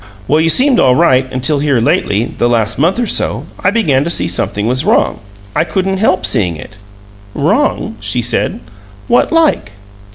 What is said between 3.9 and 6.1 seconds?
to see something was wrong. I couldn't